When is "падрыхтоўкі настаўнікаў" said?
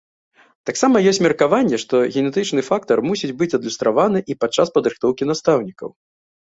4.81-5.89